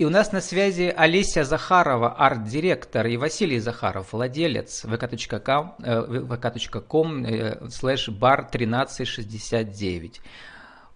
И 0.00 0.04
у 0.06 0.08
нас 0.08 0.32
на 0.32 0.40
связи 0.40 0.92
Олеся 0.96 1.44
Захарова, 1.44 2.14
арт-директор, 2.14 3.06
и 3.06 3.18
Василий 3.18 3.58
Захаров, 3.58 4.14
владелец 4.14 4.86
vk.com, 4.86 5.74
vk.com 5.78 7.26
slash 7.66 8.08
bar 8.08 8.46
1369. 8.46 10.22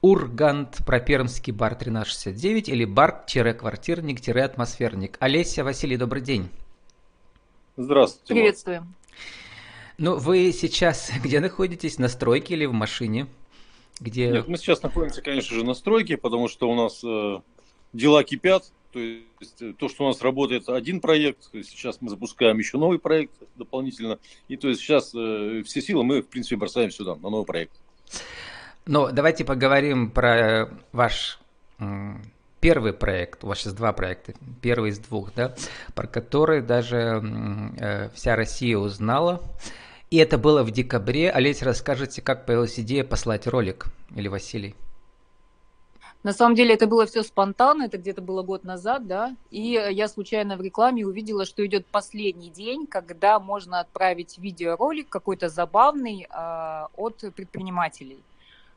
Ургант, 0.01 0.79
Пропермский 0.87 1.53
бар 1.53 1.75
1369 1.75 2.71
или 2.71 2.87
бар-квартирник-атмосферник. 2.87 5.19
Олеся, 5.21 5.65
Василий, 5.65 5.99
добрый 5.99 6.23
день. 6.23 6.49
Здравствуйте. 7.77 8.33
Приветствуем. 8.33 8.95
Ну, 9.99 10.17
вы 10.17 10.51
сейчас 10.53 11.13
где 11.23 11.41
находитесь? 11.41 11.99
На 11.99 12.09
стройке 12.09 12.55
или 12.55 12.65
в 12.65 12.73
машине? 12.73 13.27
Где... 14.01 14.31
Нет, 14.31 14.49
мы 14.49 14.57
сейчас 14.57 14.83
находимся, 14.83 15.21
конечно 15.21 15.55
же, 15.55 15.63
на 15.63 15.75
стройке, 15.75 16.17
потому 16.17 16.49
что 16.49 16.71
у 16.71 16.75
нас 16.75 17.05
э, 17.05 17.41
дела 17.93 18.25
кипят. 18.25 18.73
То 18.95 19.01
есть 19.01 19.61
э, 19.61 19.73
то, 19.77 19.89
что 19.89 20.05
у 20.05 20.07
нас 20.07 20.23
работает 20.23 20.69
один 20.69 21.01
проект, 21.01 21.51
сейчас 21.53 22.01
мы 22.01 22.11
запускаем 22.11 22.59
еще 22.59 22.79
новый 22.79 23.01
проект 23.01 23.33
дополнительно. 23.57 24.21
И 24.47 24.57
то 24.57 24.69
есть 24.69 24.81
сейчас 24.81 25.13
э, 25.17 25.65
все 25.67 25.83
силы 25.83 26.05
мы, 26.05 26.23
в 26.23 26.29
принципе, 26.29 26.55
бросаем 26.55 26.93
сюда, 26.93 27.17
на 27.17 27.29
новый 27.29 27.45
проект. 27.45 27.73
Ну, 28.87 29.11
давайте 29.11 29.45
поговорим 29.45 30.13
про 30.13 30.71
ваш 30.93 31.41
первый 32.61 32.93
проект, 32.93 33.43
у 33.43 33.49
вас 33.49 33.59
сейчас 33.59 33.73
два 33.73 33.93
проекта, 33.93 34.35
первый 34.63 34.91
из 34.91 35.01
двух, 35.01 35.35
да, 35.35 35.57
про 35.97 36.07
который 36.07 36.63
даже 36.63 37.21
э, 37.77 38.11
вся 38.15 38.37
Россия 38.37 38.79
узнала. 38.79 39.43
И 40.13 40.19
это 40.19 40.39
было 40.39 40.63
в 40.63 40.71
декабре. 40.71 41.33
Олеся, 41.33 41.65
расскажите, 41.65 42.23
как 42.23 42.47
появилась 42.47 42.79
идея 42.79 43.03
послать 43.03 43.49
ролик? 43.49 43.87
Или 44.15 44.29
Василий? 44.29 44.77
На 46.25 46.33
самом 46.33 46.55
деле 46.55 46.75
это 46.75 46.87
было 46.87 47.05
все 47.05 47.23
спонтанно, 47.23 47.85
это 47.85 47.99
где-то 47.99 48.23
было 48.23 48.43
год 48.43 48.65
назад, 48.65 49.07
да, 49.07 49.37
и 49.51 49.73
я 49.91 50.09
случайно 50.09 50.57
в 50.57 50.63
рекламе 50.63 51.07
увидела, 51.07 51.45
что 51.45 51.65
идет 51.67 51.85
последний 51.87 52.49
день, 52.49 52.87
когда 52.87 53.39
можно 53.39 53.79
отправить 53.81 54.39
видеоролик 54.39 55.11
какой-то 55.11 55.51
забавный 55.51 56.27
э, 56.29 56.87
от 56.97 57.25
предпринимателей. 57.37 58.23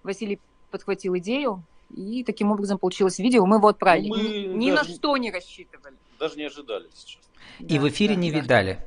Василий 0.04 0.42
подхватил 0.72 1.18
идею, 1.20 1.64
и 1.96 2.26
таким 2.26 2.52
образом 2.52 2.80
получилось 2.80 3.18
видео, 3.18 3.46
мы 3.46 3.56
его 3.56 3.70
отправили. 3.70 4.10
Ну, 4.10 4.16
мы 4.18 4.24
ни, 4.24 4.66
ни 4.66 4.72
на 4.72 4.84
что 4.84 5.16
не 5.16 5.32
рассчитывали. 5.32 5.96
Даже 6.20 6.36
не 6.36 6.44
ожидали 6.44 6.88
сейчас. 6.94 7.22
И 7.60 7.78
да, 7.78 7.82
в 7.82 7.88
эфире 7.88 8.16
да, 8.16 8.22
не 8.22 8.32
да. 8.32 8.42
видали, 8.42 8.86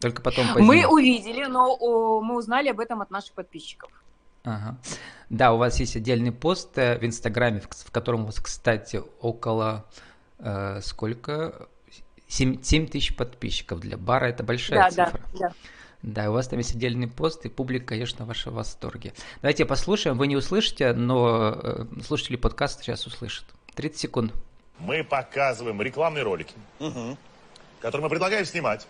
только 0.00 0.20
потом 0.20 0.48
позднее. 0.48 0.66
Мы 0.66 0.86
увидели, 0.86 1.46
но 1.46 1.74
о, 1.80 2.20
мы 2.20 2.36
узнали 2.36 2.68
об 2.68 2.80
этом 2.80 3.00
от 3.00 3.10
наших 3.10 3.32
подписчиков. 3.32 3.90
Ага. 4.44 4.76
Да, 5.30 5.52
у 5.52 5.56
вас 5.56 5.78
есть 5.80 5.96
отдельный 5.96 6.32
пост 6.32 6.76
э, 6.76 6.98
в 6.98 7.04
Инстаграме, 7.04 7.60
в, 7.60 7.90
котором 7.90 8.22
у 8.22 8.26
вас, 8.26 8.40
кстати, 8.40 9.00
около 9.20 9.86
э, 10.38 10.80
сколько? 10.82 11.68
7, 12.28 12.62
7 12.62 12.86
тысяч 12.88 13.14
подписчиков. 13.14 13.80
Для 13.80 13.96
бара 13.96 14.26
это 14.26 14.42
большая 14.42 14.90
да, 14.90 14.90
цифра. 14.90 15.20
Да, 15.32 15.38
да. 15.38 15.52
Да, 16.02 16.30
у 16.30 16.32
вас 16.32 16.48
там 16.48 16.58
есть 16.58 16.74
отдельный 16.74 17.06
пост, 17.06 17.46
и 17.46 17.48
публика, 17.48 17.86
конечно, 17.86 18.24
в 18.24 18.28
вашем 18.28 18.54
восторге. 18.54 19.12
Давайте 19.40 19.64
послушаем. 19.64 20.18
Вы 20.18 20.26
не 20.26 20.36
услышите, 20.36 20.92
но 20.94 21.56
э, 21.62 21.84
слушатели 22.04 22.36
подкаста 22.36 22.82
сейчас 22.82 23.06
услышат. 23.06 23.44
30 23.76 23.98
секунд. 24.00 24.32
Мы 24.80 25.04
показываем 25.04 25.80
рекламные 25.80 26.24
ролики, 26.24 26.54
угу. 26.80 27.16
которые 27.80 28.02
мы 28.02 28.08
предлагаем 28.08 28.44
снимать 28.44 28.88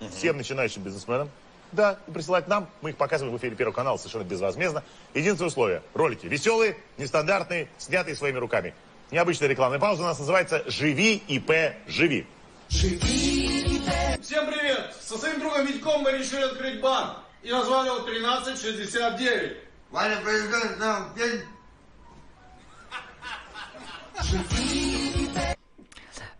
угу. 0.00 0.08
всем 0.10 0.36
начинающим 0.36 0.82
бизнесменам. 0.82 1.28
Да, 1.72 1.98
и 2.06 2.10
присылать 2.10 2.48
нам. 2.48 2.68
Мы 2.82 2.90
их 2.90 2.96
показываем 2.96 3.34
в 3.34 3.38
эфире 3.40 3.56
Первого 3.56 3.74
канала 3.74 3.96
совершенно 3.96 4.24
безвозмездно. 4.24 4.84
Единственное 5.14 5.48
условие. 5.48 5.82
Ролики 5.94 6.26
веселые, 6.26 6.76
нестандартные, 6.98 7.68
снятые 7.78 8.14
своими 8.14 8.38
руками. 8.38 8.74
Необычная 9.10 9.48
рекламная 9.48 9.78
пауза 9.78 10.02
у 10.02 10.06
нас 10.06 10.18
называется 10.18 10.62
«Живи 10.66 11.16
ИП 11.28 11.74
Живи». 11.86 12.26
Всем 12.68 14.46
привет! 14.46 14.94
Со 15.02 15.18
своим 15.18 15.40
другом 15.40 15.66
Витьком 15.66 16.02
мы 16.02 16.12
решили 16.12 16.42
открыть 16.42 16.80
бар. 16.80 17.16
И 17.42 17.50
назвали 17.50 17.88
его 17.88 17.96
1369. 17.98 19.56
Ваня, 19.90 20.16
президент, 20.24 20.78
нам 20.78 21.12
день... 21.14 21.42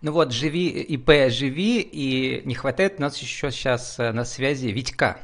Ну 0.02 0.10
вот, 0.10 0.32
живи, 0.32 0.68
ИП 0.68 1.30
живи, 1.30 1.80
и 1.80 2.42
не 2.44 2.54
хватает 2.54 2.96
у 2.98 3.02
нас 3.02 3.16
еще 3.18 3.52
сейчас 3.52 4.00
э, 4.00 4.10
на 4.10 4.24
связи 4.24 4.66
Витька. 4.66 5.20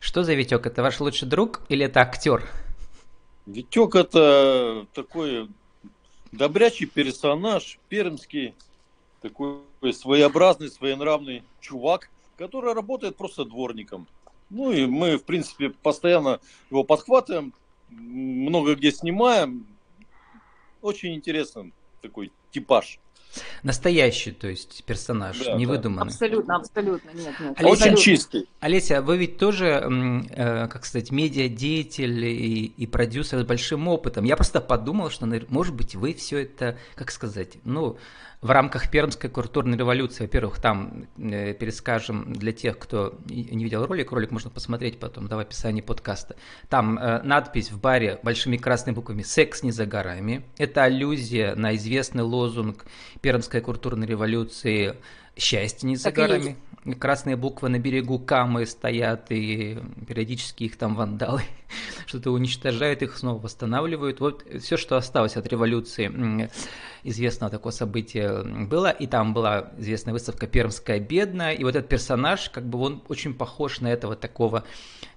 Что 0.00 0.24
за 0.24 0.32
Витек? 0.32 0.64
Это 0.64 0.82
ваш 0.82 1.00
лучший 1.00 1.28
друг 1.28 1.60
или 1.68 1.84
это 1.84 2.00
актер? 2.00 2.48
Витек 3.44 3.94
это 3.94 4.86
такой 4.94 5.50
добрячий 6.32 6.86
персонаж, 6.86 7.78
пермский 7.90 8.54
такой 9.20 9.60
своеобразный, 9.92 10.70
своенравный 10.70 11.42
чувак, 11.60 12.08
который 12.38 12.72
работает 12.72 13.16
просто 13.16 13.44
дворником. 13.44 14.06
Ну 14.48 14.72
и 14.72 14.86
мы, 14.86 15.18
в 15.18 15.24
принципе, 15.24 15.68
постоянно 15.68 16.40
его 16.70 16.84
подхватываем, 16.84 17.52
много 17.90 18.76
где 18.76 18.92
снимаем. 18.92 19.66
Очень 20.80 21.14
интересный 21.16 21.74
такой 22.00 22.32
типаж. 22.50 22.98
Настоящий, 23.62 24.32
то 24.32 24.48
есть 24.48 24.84
персонаж, 24.84 25.38
да, 25.38 25.54
не 25.54 25.66
да. 25.66 25.72
выдуманный. 25.72 26.10
Абсолютно, 26.10 26.56
абсолютно, 26.56 27.10
нет, 27.10 27.34
нет. 27.40 27.54
Олеся, 27.56 27.84
Очень 27.84 27.96
чистый. 27.96 28.48
Олеся, 28.60 29.02
вы 29.02 29.16
ведь 29.16 29.38
тоже, 29.38 29.66
э, 30.30 30.68
как 30.68 30.84
сказать, 30.84 31.10
медиадеятель 31.10 32.24
и, 32.24 32.64
и 32.64 32.86
продюсер 32.86 33.40
с 33.40 33.44
большим 33.44 33.88
опытом. 33.88 34.24
Я 34.24 34.36
просто 34.36 34.60
подумал, 34.60 35.10
что, 35.10 35.26
может 35.48 35.74
быть, 35.74 35.94
вы 35.94 36.14
все 36.14 36.38
это, 36.42 36.78
как 36.94 37.10
сказать, 37.10 37.58
ну, 37.64 37.98
в 38.42 38.50
рамках 38.50 38.90
Пермской 38.90 39.30
культурной 39.30 39.78
революции, 39.78 40.24
во-первых, 40.24 40.60
там 40.60 41.06
э, 41.16 41.54
перескажем 41.54 42.32
для 42.32 42.52
тех, 42.52 42.76
кто 42.76 43.16
не 43.26 43.62
видел 43.62 43.86
ролик, 43.86 44.10
ролик 44.10 44.32
можно 44.32 44.50
посмотреть 44.50 44.98
потом 44.98 45.28
да, 45.28 45.36
в 45.36 45.38
описании 45.38 45.80
подкаста. 45.80 46.34
Там 46.68 46.98
э, 46.98 47.22
надпись 47.22 47.70
в 47.70 47.80
баре 47.80 48.18
большими 48.24 48.56
красными 48.56 48.96
буквами 48.96 49.22
«Секс 49.22 49.62
не 49.62 49.70
за 49.70 49.86
горами». 49.86 50.44
Это 50.58 50.82
аллюзия 50.82 51.54
на 51.54 51.76
известный 51.76 52.24
лозунг 52.24 52.84
Пермской 53.20 53.60
культурной 53.60 54.08
революции 54.08 54.96
«Счастье 55.36 55.88
не 55.88 55.94
за 55.94 56.04
так 56.04 56.14
горами». 56.14 56.56
Красные 56.98 57.36
буквы 57.36 57.68
на 57.68 57.78
берегу 57.78 58.18
Камы 58.18 58.66
стоят, 58.66 59.30
и 59.30 59.78
периодически 60.08 60.64
их 60.64 60.76
там 60.76 60.96
вандалы 60.96 61.42
что-то 62.06 62.32
уничтожают, 62.32 63.02
их 63.02 63.16
снова 63.16 63.40
восстанавливают. 63.40 64.18
Вот 64.18 64.44
все, 64.60 64.76
что 64.76 64.96
осталось 64.96 65.36
от 65.36 65.46
революции 65.46 66.50
известного 67.04 67.52
такого 67.52 67.70
события 67.70 68.42
было, 68.42 68.90
и 68.90 69.06
там 69.06 69.32
была 69.32 69.70
известная 69.78 70.12
выставка 70.12 70.48
«Пермская 70.48 70.98
бедная», 70.98 71.52
и 71.52 71.62
вот 71.62 71.76
этот 71.76 71.88
персонаж, 71.88 72.50
как 72.50 72.64
бы 72.64 72.80
он 72.80 73.04
очень 73.08 73.34
похож 73.34 73.80
на 73.80 73.86
этого 73.86 74.16
такого, 74.16 74.64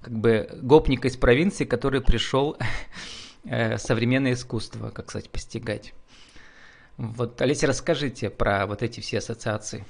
как 0.01 0.13
бы, 0.13 0.47
гопника 0.61 1.07
из 1.07 1.17
провинции, 1.17 1.65
который 1.65 2.01
пришел 2.01 2.57
э, 3.43 3.79
современное 3.79 4.33
искусство, 4.33 4.91
как 4.91 5.09
сказать, 5.09 5.31
постигать. 5.31 5.95
Вот, 6.97 7.41
Олеся, 7.41 7.65
расскажите 7.65 8.29
про 8.29 8.67
вот 8.67 8.83
эти 8.83 8.99
все 8.99 9.17
ассоциации. 9.17 9.83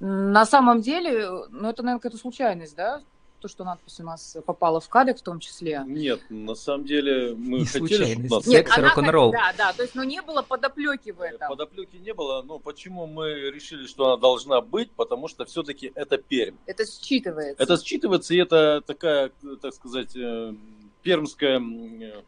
На 0.00 0.46
самом 0.46 0.80
деле, 0.80 1.28
ну 1.50 1.68
это, 1.68 1.82
наверное, 1.82 1.98
какая-то 1.98 2.18
случайность, 2.18 2.76
да? 2.76 3.02
то, 3.40 3.48
что 3.48 3.64
надпись 3.64 4.00
у 4.00 4.02
нас 4.02 4.36
попала 4.46 4.80
в 4.80 4.88
кадр 4.88 5.14
в 5.14 5.22
том 5.22 5.38
числе. 5.38 5.82
Нет, 5.86 6.20
на 6.28 6.54
самом 6.54 6.84
деле 6.84 7.34
мы 7.34 7.60
не 7.60 7.66
хотели, 7.66 8.12
чтобы 8.12 8.28
нас... 8.28 8.46
Нет, 8.46 8.68
Секс, 8.68 8.78
рок-н-ролл. 8.78 9.32
Да, 9.32 9.54
да, 9.56 9.72
то 9.72 9.82
есть, 9.82 9.94
но 9.94 10.04
не 10.04 10.20
было 10.22 10.42
подоплеки 10.42 11.10
в 11.10 11.20
этом. 11.20 11.48
Подоплеки 11.48 11.96
не 11.96 12.12
было, 12.12 12.42
но 12.42 12.58
почему 12.58 13.06
мы 13.06 13.50
решили, 13.50 13.86
что 13.86 14.06
она 14.06 14.16
должна 14.16 14.60
быть? 14.60 14.90
Потому 14.90 15.28
что 15.28 15.44
все-таки 15.44 15.92
это 15.94 16.18
Пермь. 16.18 16.56
Это 16.66 16.84
считывается. 16.84 17.56
Это 17.58 17.74
считывается, 17.74 18.34
и 18.34 18.38
это 18.38 18.82
такая, 18.84 19.30
так 19.62 19.74
сказать, 19.74 20.16
э, 20.16 20.54
пермская 21.02 21.60
э, 21.60 22.22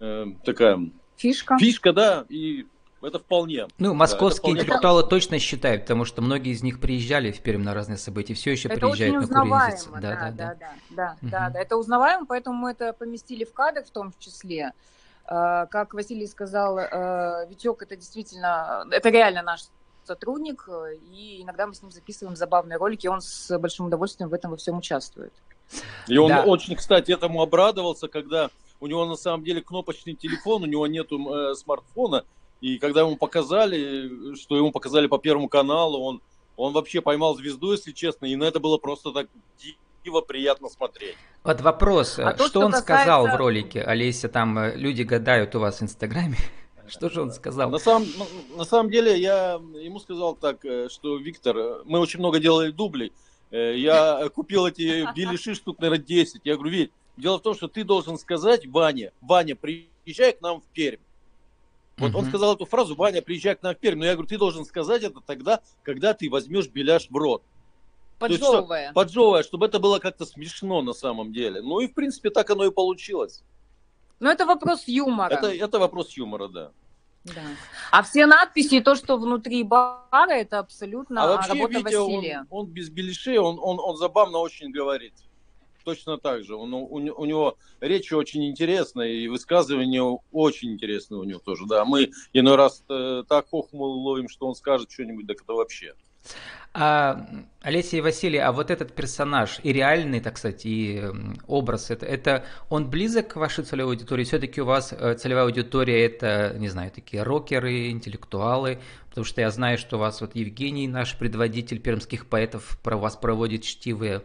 э, 0.00 0.26
такая... 0.44 0.90
Фишка. 1.16 1.56
Фишка, 1.58 1.92
да, 1.92 2.26
и 2.28 2.66
это 3.02 3.18
вполне. 3.18 3.66
Ну, 3.78 3.94
московские 3.94 4.54
да, 4.54 4.60
интеллектуалы 4.60 5.00
вполне... 5.02 5.10
точно 5.10 5.38
считают, 5.38 5.82
потому 5.82 6.04
что 6.04 6.22
многие 6.22 6.52
из 6.52 6.62
них 6.62 6.80
приезжали 6.80 7.32
в 7.32 7.40
Пермь 7.40 7.62
на 7.62 7.74
разные 7.74 7.98
события, 7.98 8.34
все 8.34 8.52
еще 8.52 8.68
это 8.68 8.78
приезжают 8.78 9.16
очень 9.16 9.28
на 9.28 9.40
Курильнице. 9.40 9.90
Да, 9.90 10.00
да, 10.00 10.10
да, 10.10 10.30
да, 10.30 10.54
да, 10.54 10.76
да, 10.90 11.16
угу. 11.20 11.30
да, 11.30 11.50
да, 11.50 11.60
это 11.60 11.76
узнаваемо, 11.76 12.26
поэтому 12.26 12.56
мы 12.56 12.70
это 12.70 12.92
поместили 12.92 13.44
в 13.44 13.52
кадр 13.52 13.84
в 13.84 13.90
том 13.90 14.12
числе. 14.18 14.72
А, 15.24 15.66
как 15.66 15.94
Василий 15.94 16.26
сказал, 16.26 16.78
э, 16.78 17.46
Витек 17.48 17.82
это 17.82 17.96
действительно, 17.96 18.86
это 18.90 19.08
реально 19.08 19.42
наш 19.42 19.62
сотрудник, 20.04 20.68
и 21.12 21.42
иногда 21.42 21.66
мы 21.66 21.74
с 21.74 21.82
ним 21.82 21.92
записываем 21.92 22.36
забавные 22.36 22.76
ролики, 22.76 23.06
и 23.06 23.08
он 23.08 23.20
с 23.20 23.56
большим 23.58 23.86
удовольствием 23.86 24.28
в 24.30 24.34
этом 24.34 24.50
во 24.50 24.56
всем 24.56 24.78
участвует. 24.78 25.32
И 26.08 26.18
он 26.18 26.28
да. 26.28 26.42
очень, 26.42 26.76
кстати, 26.76 27.12
этому 27.12 27.40
обрадовался, 27.40 28.08
когда 28.08 28.50
у 28.80 28.86
него 28.86 29.06
на 29.06 29.16
самом 29.16 29.44
деле 29.44 29.62
кнопочный 29.62 30.14
телефон, 30.14 30.64
у 30.64 30.66
него 30.66 30.86
нету 30.86 31.18
э, 31.32 31.54
смартфона, 31.54 32.24
и 32.62 32.78
когда 32.78 33.00
ему 33.00 33.16
показали, 33.16 34.36
что 34.36 34.56
ему 34.56 34.70
показали 34.70 35.08
по 35.08 35.18
Первому 35.18 35.48
каналу, 35.48 35.98
он, 35.98 36.22
он 36.56 36.72
вообще 36.72 37.00
поймал 37.00 37.34
звезду, 37.34 37.72
если 37.72 37.90
честно, 37.90 38.26
и 38.26 38.36
на 38.36 38.44
это 38.44 38.60
было 38.60 38.78
просто 38.78 39.10
так 39.10 39.26
диво 40.04 40.20
приятно 40.20 40.68
смотреть. 40.68 41.16
Вот 41.42 41.60
вопрос, 41.60 42.20
а 42.20 42.30
что, 42.30 42.38
то, 42.38 42.48
что 42.48 42.60
он 42.60 42.66
касается... 42.70 42.94
сказал 42.94 43.26
в 43.26 43.36
ролике, 43.36 43.82
Олеся, 43.82 44.28
там 44.28 44.56
э, 44.60 44.76
люди 44.76 45.02
гадают 45.02 45.56
у 45.56 45.58
вас 45.58 45.80
в 45.80 45.82
Инстаграме, 45.82 46.36
Что 46.88 47.08
же 47.08 47.22
он 47.22 47.32
сказал? 47.32 47.68
На 47.70 47.78
самом, 47.78 48.06
ну, 48.16 48.26
на 48.56 48.64
самом 48.64 48.90
деле, 48.90 49.18
я 49.18 49.54
ему 49.80 49.98
сказал 49.98 50.36
так, 50.36 50.64
э, 50.64 50.88
что 50.88 51.16
Виктор, 51.16 51.82
мы 51.84 51.98
очень 51.98 52.20
много 52.20 52.38
делали 52.38 52.70
дублей. 52.70 53.12
Э, 53.50 53.76
я 53.76 54.28
купил 54.28 54.66
эти 54.66 55.04
беляши 55.16 55.56
штук, 55.56 55.80
наверное, 55.80 56.04
10. 56.04 56.42
Я 56.44 56.54
говорю, 56.54 56.70
Вить, 56.70 56.92
дело 57.16 57.38
в 57.38 57.42
том, 57.42 57.54
что 57.54 57.66
ты 57.66 57.82
должен 57.82 58.18
сказать 58.18 58.66
Ване, 58.68 59.10
Ваня, 59.20 59.56
приезжай 59.56 60.32
к 60.32 60.40
нам 60.40 60.60
в 60.60 60.64
Пермь. 60.72 61.00
Вот 61.98 62.12
uh-huh. 62.12 62.16
он 62.16 62.24
сказал 62.26 62.54
эту 62.54 62.64
фразу, 62.64 62.94
Ваня, 62.94 63.22
приезжай 63.22 63.54
к 63.54 63.62
нам 63.62 63.74
в 63.74 63.78
Пермь. 63.78 63.98
Но 63.98 64.06
я 64.06 64.14
говорю, 64.14 64.28
ты 64.28 64.38
должен 64.38 64.64
сказать 64.64 65.02
это 65.02 65.20
тогда, 65.20 65.60
когда 65.82 66.14
ты 66.14 66.30
возьмешь 66.30 66.68
беляш 66.68 67.08
в 67.10 67.16
рот. 67.16 67.42
Поджевывая. 68.18 68.82
Есть, 68.82 68.94
поджевывая, 68.94 69.42
чтобы 69.42 69.66
это 69.66 69.78
было 69.78 69.98
как-то 69.98 70.24
смешно 70.24 70.80
на 70.80 70.92
самом 70.92 71.32
деле. 71.32 71.60
Ну 71.60 71.80
и, 71.80 71.88
в 71.88 71.94
принципе, 71.94 72.30
так 72.30 72.48
оно 72.50 72.64
и 72.64 72.70
получилось. 72.70 73.42
Но 74.20 74.30
это 74.30 74.46
вопрос 74.46 74.84
юмора. 74.86 75.34
Это, 75.34 75.52
это 75.52 75.78
вопрос 75.78 76.12
юмора, 76.12 76.48
да. 76.48 76.70
Да. 77.24 77.42
А 77.90 78.02
все 78.02 78.26
надписи, 78.26 78.80
то, 78.80 78.94
что 78.94 79.16
внутри 79.16 79.62
бара, 79.62 80.32
это 80.32 80.58
абсолютно 80.58 81.22
а 81.22 81.28
вообще, 81.28 81.52
работа 81.52 81.78
Витя, 81.78 81.84
Василия. 81.84 82.46
Он, 82.50 82.66
он 82.66 82.66
без 82.66 82.90
беляшей, 82.90 83.38
он, 83.38 83.58
он, 83.60 83.78
он 83.80 83.96
забавно 83.96 84.38
очень 84.38 84.72
говорит. 84.72 85.14
Точно 85.84 86.18
так 86.18 86.44
же. 86.44 86.54
Он, 86.54 86.72
у, 86.74 86.86
у 86.86 87.24
него 87.24 87.56
речь 87.80 88.12
очень 88.12 88.46
интересная, 88.48 89.08
и 89.08 89.28
высказывания 89.28 90.02
очень 90.30 90.72
интересные 90.72 91.20
у 91.20 91.24
него 91.24 91.40
тоже. 91.40 91.66
Да, 91.66 91.84
мы 91.84 92.10
иной 92.32 92.56
раз 92.56 92.84
э, 92.88 93.24
так 93.28 93.48
хохму 93.48 93.84
ловим, 93.84 94.28
что 94.28 94.46
он 94.46 94.54
скажет 94.54 94.90
что-нибудь, 94.90 95.26
так 95.26 95.42
это 95.42 95.52
вообще. 95.54 95.94
А, 96.74 97.26
Олеся 97.60 97.98
и 97.98 98.00
Василий, 98.00 98.38
а 98.38 98.50
вот 98.50 98.70
этот 98.70 98.94
персонаж 98.94 99.60
и 99.62 99.72
реальный, 99.72 100.20
так 100.20 100.38
сказать, 100.38 100.64
и 100.64 101.02
образ, 101.46 101.90
это, 101.90 102.06
это 102.06 102.46
он 102.70 102.88
близок 102.88 103.34
к 103.34 103.36
вашей 103.36 103.64
целевой 103.64 103.92
аудитории? 103.94 104.24
Все-таки 104.24 104.62
у 104.62 104.64
вас 104.64 104.94
э, 104.94 105.14
целевая 105.16 105.44
аудитория 105.44 106.06
это, 106.06 106.54
не 106.58 106.68
знаю, 106.68 106.90
такие 106.90 107.22
рокеры, 107.22 107.90
интеллектуалы, 107.90 108.80
потому 109.10 109.26
что 109.26 109.42
я 109.42 109.50
знаю, 109.50 109.76
что 109.76 109.96
у 109.96 110.00
вас 110.00 110.22
вот 110.22 110.34
Евгений, 110.34 110.88
наш 110.88 111.18
предводитель 111.18 111.78
пермских 111.78 112.26
поэтов, 112.26 112.78
про 112.82 112.96
вас 112.96 113.16
проводит 113.16 113.64
чтивые 113.64 114.22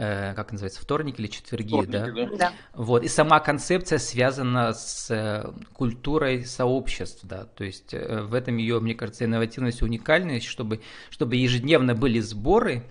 Э, 0.00 0.32
как 0.34 0.52
называется, 0.52 0.80
вторник 0.80 1.18
или 1.18 1.26
четверги, 1.26 1.74
Вторники, 1.74 1.90
да? 1.90 2.06
да? 2.06 2.36
Да. 2.36 2.52
Вот, 2.72 3.02
и 3.02 3.08
сама 3.08 3.40
концепция 3.40 3.98
связана 3.98 4.72
с 4.72 5.10
э, 5.10 5.50
культурой 5.72 6.44
сообществ, 6.44 7.24
да, 7.24 7.46
то 7.46 7.64
есть 7.64 7.92
э, 7.94 8.22
в 8.22 8.32
этом 8.34 8.58
ее, 8.58 8.78
мне 8.78 8.94
кажется, 8.94 9.24
инновативность 9.24 9.82
и 9.82 9.84
уникальность, 9.84 10.46
чтобы, 10.46 10.82
чтобы 11.10 11.34
ежедневно 11.34 11.96
были 11.96 12.20
сборы, 12.20 12.84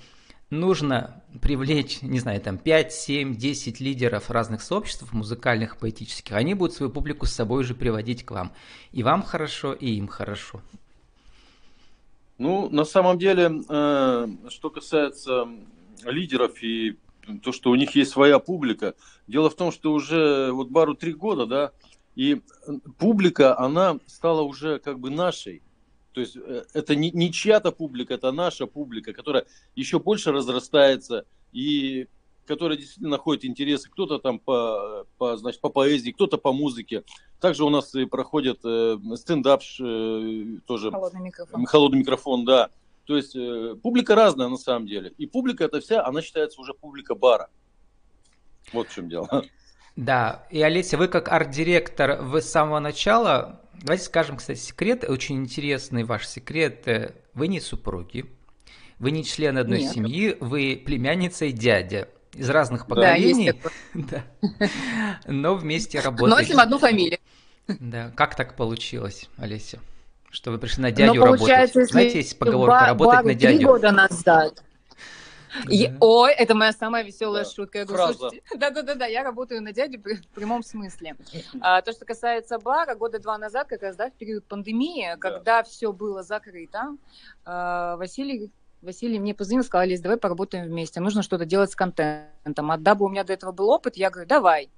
нужно 0.49 1.23
привлечь, 1.41 2.01
не 2.01 2.19
знаю, 2.19 2.41
там 2.41 2.57
5, 2.57 2.91
7, 2.91 3.37
10 3.37 3.79
лидеров 3.79 4.29
разных 4.29 4.61
сообществ, 4.61 5.13
музыкальных, 5.13 5.77
поэтических, 5.77 6.35
они 6.35 6.55
будут 6.55 6.75
свою 6.75 6.91
публику 6.91 7.25
с 7.25 7.31
собой 7.31 7.63
же 7.63 7.73
приводить 7.73 8.25
к 8.25 8.31
вам. 8.31 8.51
И 8.91 9.01
вам 9.01 9.23
хорошо, 9.23 9.71
и 9.71 9.91
им 9.91 10.09
хорошо. 10.09 10.61
Ну, 12.37 12.69
на 12.69 12.83
самом 12.83 13.17
деле, 13.17 13.63
э, 13.69 14.27
что 14.49 14.69
касается 14.69 15.47
лидеров 16.05 16.61
и 16.63 16.97
то, 17.43 17.51
что 17.51 17.71
у 17.71 17.75
них 17.75 17.95
есть 17.95 18.11
своя 18.11 18.39
публика. 18.39 18.95
Дело 19.27 19.49
в 19.49 19.55
том, 19.55 19.71
что 19.71 19.93
уже 19.93 20.51
вот 20.51 20.69
бару 20.69 20.95
три 20.95 21.13
года, 21.13 21.45
да, 21.45 21.71
и 22.15 22.41
публика, 22.97 23.57
она 23.59 23.99
стала 24.07 24.41
уже 24.41 24.79
как 24.79 24.99
бы 24.99 25.09
нашей. 25.09 25.61
То 26.13 26.21
есть 26.21 26.35
э, 26.35 26.63
это 26.73 26.95
не, 26.95 27.11
не 27.11 27.31
чья-то 27.31 27.71
публика, 27.71 28.15
это 28.15 28.31
наша 28.31 28.65
публика, 28.65 29.13
которая 29.13 29.45
еще 29.75 29.99
больше 29.99 30.31
разрастается 30.31 31.25
и 31.51 32.07
которая 32.47 32.77
действительно 32.77 33.11
находит 33.11 33.45
интересы. 33.45 33.89
Кто-то 33.91 34.17
там 34.17 34.39
по, 34.39 35.05
по, 35.17 35.37
значит, 35.37 35.61
по 35.61 35.69
поэзии, 35.69 36.11
кто-то 36.11 36.37
по 36.37 36.53
музыке. 36.53 37.03
Также 37.39 37.65
у 37.65 37.69
нас 37.69 37.93
и 37.93 38.05
проходит 38.05 38.61
э, 38.63 38.97
стендап 39.15 39.61
э, 39.79 40.57
тоже. 40.65 40.89
Холодный 40.89 41.21
микрофон. 41.21 41.65
Холодный 41.65 41.99
микрофон, 41.99 42.45
да. 42.45 42.69
То 43.07 43.15
есть 43.15 43.35
э, 43.37 43.75
публика 43.81 44.15
разная 44.15 44.49
на 44.49 44.57
самом 44.57 44.85
деле. 44.85 45.13
И 45.17 45.25
публика 45.25 45.63
это 45.63 45.79
вся, 45.79 46.05
она 46.05 46.21
считается 46.21 46.59
уже 46.59 46.73
публика 46.73 47.15
бара. 47.15 47.49
Вот 48.73 48.89
в 48.89 48.93
чем 48.93 49.07
дело. 49.07 49.45
Да, 49.95 50.45
и 50.51 50.61
Олеся, 50.61 50.97
вы 50.97 51.07
как 51.07 51.29
арт-директор, 51.29 52.21
вы 52.21 52.41
с 52.41 52.49
самого 52.51 52.79
начала, 52.79 53.61
давайте 53.81 54.03
скажем, 54.03 54.37
кстати, 54.37 54.59
секрет, 54.59 55.05
очень 55.07 55.37
интересный 55.37 56.03
ваш 56.03 56.27
секрет, 56.27 56.87
э, 56.87 57.15
вы 57.33 57.47
не 57.47 57.61
супруги, 57.61 58.25
вы 58.99 59.11
не 59.11 59.23
член 59.23 59.57
одной 59.57 59.79
Нет. 59.79 59.93
семьи, 59.93 60.37
вы 60.39 60.79
племянница 60.85 61.45
и 61.45 61.51
дядя 61.51 62.09
из 62.33 62.49
разных 62.49 62.87
поколений, 62.87 63.53
да, 63.93 64.23
да. 64.59 64.69
но 65.25 65.55
вместе 65.55 65.99
работаете. 65.99 66.41
Носим 66.43 66.59
одну 66.59 66.77
фамилию. 66.77 67.19
Да, 67.67 68.11
как 68.11 68.35
так 68.35 68.55
получилось, 68.55 69.29
Олеся? 69.37 69.79
Что 70.29 70.51
вы 70.51 70.59
пришли 70.59 70.83
на 70.83 70.91
дядю 70.91 71.15
Но 71.15 71.25
работать. 71.25 71.73
Знаете, 71.73 72.17
есть 72.17 72.37
поговорка 72.37 72.87
работать 72.87 73.25
на 73.25 73.33
дядю. 73.33 73.57
Три 73.57 73.65
года 73.65 73.91
назад. 73.91 74.63
И, 75.69 75.91
ой, 75.99 76.33
это 76.33 76.53
моя 76.55 76.71
самая 76.71 77.03
веселая 77.03 77.43
да. 77.43 77.49
шутка. 77.49 77.79
Я 77.79 77.85
говорю, 77.85 78.13
слушайте, 78.13 78.43
да-да-да, 78.57 79.05
я 79.05 79.23
работаю 79.23 79.61
на 79.61 79.71
дядю 79.71 79.99
в 79.99 80.35
прямом 80.35 80.63
смысле. 80.63 81.15
А, 81.61 81.81
то, 81.81 81.91
что 81.91 82.05
касается 82.05 82.59
бара, 82.59 82.95
года 82.95 83.19
два 83.19 83.37
назад, 83.37 83.67
как 83.67 83.81
раз, 83.81 83.95
да, 83.95 84.09
в 84.09 84.13
период 84.13 84.45
пандемии, 84.45 85.09
да. 85.11 85.17
когда 85.17 85.63
все 85.63 85.91
было 85.91 86.23
закрыто, 86.23 86.97
а, 87.45 87.95
Василий 87.97 88.51
Василий 88.81 89.19
мне 89.19 89.33
позвонил, 89.33 89.63
сказал, 89.63 89.87
Лиз, 89.87 90.01
давай 90.01 90.17
поработаем 90.17 90.65
вместе, 90.65 90.99
нужно 90.99 91.23
что-то 91.23 91.45
делать 91.45 91.71
с 91.71 91.75
контентом. 91.75 92.71
А 92.71 92.77
дабы 92.77 93.05
у 93.05 93.09
меня 93.09 93.23
до 93.23 93.33
этого 93.33 93.51
был 93.51 93.69
опыт, 93.69 93.97
я 93.97 94.09
говорю, 94.09 94.27
давай. 94.27 94.69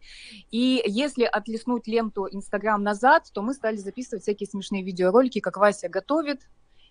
И 0.51 0.81
если 0.85 1.23
отлеснуть 1.23 1.87
ленту 1.87 2.27
Инстаграм 2.31 2.81
назад, 2.81 3.29
то 3.33 3.41
мы 3.41 3.53
стали 3.53 3.75
записывать 3.75 4.23
всякие 4.23 4.47
смешные 4.47 4.83
видеоролики, 4.83 5.39
как 5.39 5.57
Вася 5.57 5.89
готовит, 5.89 6.41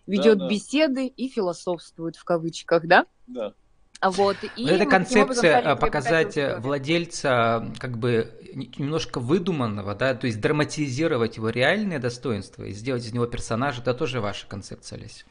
ведет 0.06 0.38
да, 0.38 0.44
да. 0.44 0.50
беседы 0.50 1.06
и 1.06 1.28
философствует 1.28 2.16
в 2.16 2.24
кавычках, 2.24 2.86
да? 2.86 3.06
Да. 3.26 3.54
Вот, 4.00 4.36
и 4.56 4.62
вот 4.62 4.70
эта 4.70 4.86
концепция 4.86 5.74
показать 5.74 6.38
владельца 6.60 7.72
как 7.78 7.98
бы 7.98 8.32
немножко 8.54 9.18
выдуманного, 9.18 9.96
да, 9.96 10.14
то 10.14 10.28
есть 10.28 10.40
драматизировать 10.40 11.36
его 11.36 11.48
реальные 11.48 11.98
достоинства 11.98 12.62
и 12.62 12.72
сделать 12.72 13.04
из 13.04 13.12
него 13.12 13.26
персонажа, 13.26 13.80
это 13.82 13.94
тоже 13.94 14.20
ваша 14.20 14.46
концепция, 14.46 14.98
Олеся. 14.98 15.24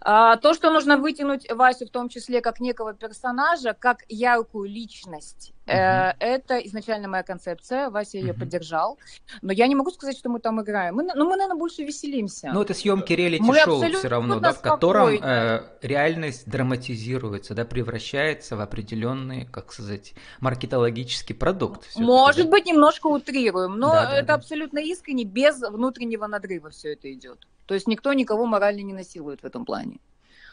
А, 0.00 0.36
то, 0.36 0.54
что 0.54 0.70
нужно 0.70 0.96
вытянуть 0.96 1.50
Васю 1.50 1.86
в 1.86 1.90
том 1.90 2.08
числе 2.08 2.40
как 2.40 2.60
некого 2.60 2.94
персонажа, 2.94 3.74
как 3.78 4.04
яркую 4.08 4.68
личность, 4.68 5.52
угу. 5.66 5.76
э, 5.76 6.14
это 6.18 6.58
изначально 6.58 7.08
моя 7.08 7.22
концепция, 7.22 7.90
Вася 7.90 8.18
угу. 8.18 8.26
ее 8.26 8.34
поддержал. 8.34 8.98
Но 9.42 9.52
я 9.52 9.66
не 9.66 9.74
могу 9.74 9.90
сказать, 9.90 10.16
что 10.16 10.28
мы 10.28 10.40
там 10.40 10.60
играем. 10.62 10.96
Мы, 10.96 11.04
ну, 11.14 11.24
мы, 11.24 11.36
наверное, 11.36 11.58
больше 11.58 11.82
веселимся. 11.82 12.50
Ну, 12.52 12.62
это 12.62 12.74
съемки 12.74 13.12
реалити-шоу 13.12 13.82
все 13.92 14.08
равно, 14.08 14.40
да, 14.40 14.52
в 14.52 14.60
котором 14.60 15.08
э, 15.08 15.62
реальность 15.82 16.48
драматизируется, 16.48 17.54
да, 17.54 17.64
превращается 17.64 18.56
в 18.56 18.60
определенный, 18.60 19.46
как 19.46 19.72
сказать, 19.72 20.14
маркетологический 20.40 21.34
продукт. 21.34 21.88
Может 21.96 22.48
быть, 22.48 22.66
немножко 22.66 23.06
утрируем, 23.08 23.78
но 23.78 23.92
да, 23.92 24.06
да, 24.06 24.16
это 24.16 24.26
да. 24.28 24.34
абсолютно 24.34 24.78
искренне, 24.78 25.24
без 25.24 25.60
внутреннего 25.60 26.26
надрыва 26.26 26.70
все 26.70 26.92
это 26.92 27.12
идет. 27.12 27.46
То 27.68 27.74
есть 27.74 27.86
никто 27.86 28.14
никого 28.14 28.46
морально 28.46 28.80
не 28.80 28.94
насилует 28.94 29.42
в 29.42 29.44
этом 29.44 29.66
плане. 29.66 29.98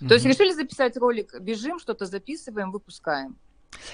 Mm-hmm. 0.01 0.07
То 0.09 0.13
есть 0.15 0.25
решили 0.25 0.51
записать 0.51 0.97
ролик, 0.97 1.39
бежим, 1.39 1.79
что-то 1.79 2.05
записываем, 2.05 2.71
выпускаем. 2.71 3.37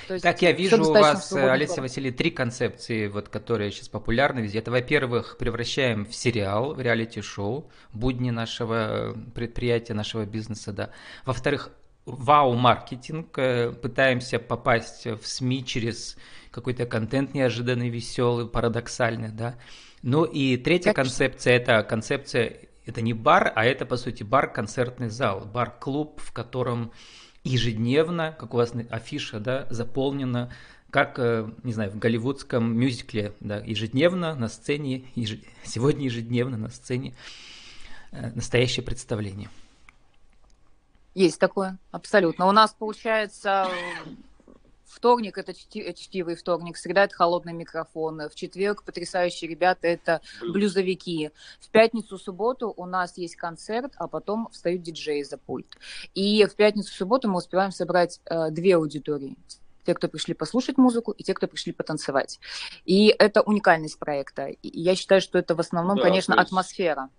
То 0.07 0.15
есть, 0.15 0.23
так, 0.23 0.41
я 0.41 0.51
вижу 0.51 0.81
у 0.81 0.91
вас, 0.91 1.31
Олеся 1.33 1.81
Василий, 1.81 2.11
три 2.11 2.31
концепции, 2.31 3.07
вот, 3.07 3.29
которые 3.29 3.71
сейчас 3.71 3.89
популярны 3.89 4.39
везде. 4.39 4.59
Это, 4.59 4.71
во-первых, 4.71 5.37
превращаем 5.37 6.05
в 6.05 6.15
сериал, 6.15 6.73
в 6.73 6.81
реалити-шоу, 6.81 7.69
будни 7.93 8.31
нашего 8.31 9.15
предприятия, 9.35 9.93
нашего 9.93 10.25
бизнеса, 10.25 10.73
да. 10.73 10.89
Во-вторых, 11.25 11.69
вау-маркетинг, 12.05 13.37
э, 13.37 13.71
пытаемся 13.71 14.39
попасть 14.39 15.05
в 15.05 15.27
СМИ 15.27 15.63
через 15.65 16.17
какой-то 16.49 16.87
контент 16.87 17.35
неожиданный, 17.35 17.89
веселый, 17.89 18.47
парадоксальный, 18.47 19.29
да. 19.29 19.55
Ну 20.01 20.23
и 20.23 20.57
третья 20.57 20.93
как... 20.93 21.05
концепция– 21.05 21.53
это 21.57 21.83
концепция 21.83 22.70
это 22.91 23.01
не 23.01 23.13
бар, 23.13 23.51
а 23.55 23.65
это, 23.65 23.85
по 23.85 23.97
сути, 23.97 24.23
бар-концертный 24.23 25.09
зал, 25.09 25.45
бар-клуб, 25.45 26.19
в 26.19 26.31
котором 26.31 26.91
ежедневно, 27.43 28.35
как 28.37 28.53
у 28.53 28.57
вас 28.57 28.73
афиша, 28.89 29.39
да, 29.39 29.65
заполнена, 29.69 30.51
как, 30.89 31.17
э, 31.17 31.49
не 31.63 31.71
знаю, 31.71 31.91
в 31.91 31.97
голливудском 31.97 32.77
мюзикле, 32.77 33.33
да, 33.39 33.59
ежедневно 33.59 34.35
на 34.35 34.49
сцене, 34.49 35.05
ежед... 35.15 35.39
сегодня 35.63 36.05
ежедневно 36.05 36.57
на 36.57 36.69
сцене 36.69 37.15
э, 38.11 38.31
настоящее 38.35 38.83
представление. 38.83 39.49
Есть 41.15 41.39
такое, 41.39 41.77
абсолютно. 41.91 42.45
У 42.45 42.51
нас 42.51 42.73
получается 42.77 43.67
Вторник 44.91 45.37
это 45.37 45.53
чти, 45.53 45.93
чтивый 45.93 46.35
вторник, 46.35 46.75
среда 46.77 47.05
это 47.05 47.15
холодный 47.15 47.53
микрофон, 47.53 48.29
в 48.29 48.35
четверг 48.35 48.83
потрясающие 48.83 49.49
ребята 49.49 49.87
это 49.87 50.21
блюзовики. 50.41 51.31
В 51.59 51.69
пятницу, 51.69 52.17
субботу 52.17 52.73
у 52.75 52.85
нас 52.85 53.17
есть 53.17 53.37
концерт, 53.37 53.93
а 53.95 54.07
потом 54.07 54.49
встают 54.51 54.81
диджеи 54.83 55.23
за 55.23 55.37
пульт. 55.37 55.77
И 56.13 56.45
в 56.45 56.55
пятницу, 56.55 56.93
субботу 56.93 57.29
мы 57.29 57.37
успеваем 57.37 57.71
собрать 57.71 58.19
э, 58.25 58.51
две 58.51 58.75
аудитории 58.75 59.37
те, 59.85 59.95
кто 59.95 60.07
пришли 60.07 60.35
послушать 60.35 60.77
музыку, 60.77 61.11
и 61.11 61.23
те, 61.23 61.33
кто 61.33 61.47
пришли 61.47 61.71
потанцевать. 61.71 62.39
И 62.85 63.07
это 63.17 63.41
уникальность 63.41 63.97
проекта. 63.97 64.47
И 64.47 64.79
я 64.79 64.95
считаю, 64.95 65.21
что 65.21 65.39
это 65.39 65.55
в 65.55 65.59
основном, 65.59 65.97
да, 65.97 66.03
конечно, 66.03 66.33
есть, 66.33 66.47
атмосфера. 66.47 67.09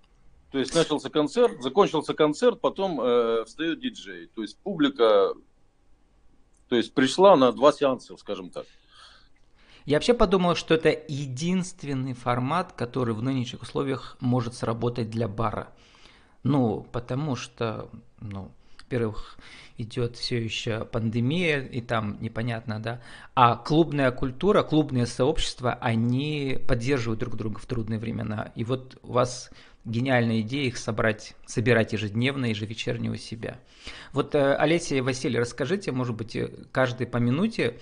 То 0.52 0.59
есть 0.59 0.73
начался 0.73 1.11
концерт, 1.11 1.61
закончился 1.61 2.14
концерт, 2.14 2.61
потом 2.61 3.00
э, 3.00 3.45
встает 3.47 3.81
диджей. 3.81 4.29
То 4.29 4.43
есть 4.43 4.59
публика 4.59 5.35
то 6.73 6.76
есть 6.76 6.95
пришла 6.95 7.37
на 7.37 7.52
два 7.52 7.71
сеанса, 7.71 8.17
скажем 8.17 8.49
так. 8.49 8.64
Я 9.85 9.99
вообще 9.99 10.14
подумал, 10.14 10.55
что 10.55 10.73
это 10.73 10.88
единственный 11.07 12.14
формат, 12.14 12.73
который 12.73 13.12
в 13.12 13.23
нынешних 13.23 13.61
условиях 13.61 14.17
может 14.21 14.55
сработать 14.55 15.11
для 15.11 15.29
бара. 15.29 15.69
Ну, 16.45 16.87
потому 16.91 17.37
что, 17.37 17.91
ну, 18.21 18.52
во-первых, 18.79 19.37
идет 19.76 20.17
все 20.17 20.43
еще 20.43 20.87
пандемия, 20.87 21.61
и 21.61 21.83
там 21.83 22.17
непонятно, 22.23 22.81
да. 22.81 23.02
А 23.35 23.57
клубная 23.57 24.11
культура, 24.11 24.62
клубные 24.62 25.05
сообщества, 25.05 25.75
они 25.79 26.59
поддерживают 26.67 27.21
друг 27.21 27.37
друга 27.37 27.59
в 27.59 27.67
трудные 27.67 27.99
времена. 27.99 28.50
И 28.55 28.64
вот 28.64 28.99
у 29.02 29.12
вас 29.12 29.50
гениальная 29.85 30.41
идея 30.41 30.67
их 30.67 30.77
собрать, 30.77 31.35
собирать 31.47 31.93
ежедневно, 31.93 32.47
ежевечерне 32.47 33.11
у 33.11 33.17
себя. 33.17 33.59
Вот, 34.12 34.35
э, 34.35 34.55
Олеся 34.55 34.95
и 34.95 35.01
Василий, 35.01 35.39
расскажите, 35.39 35.93
может 35.93 36.17
быть, 36.17 36.37
э, 36.37 36.51
каждый 36.71 37.07
по 37.07 37.17
минуте 37.17 37.79